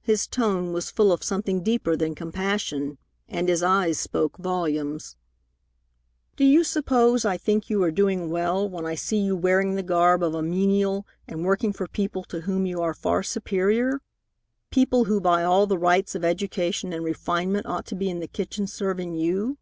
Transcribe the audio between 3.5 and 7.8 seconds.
his eyes spoke volumes. "Do you suppose I think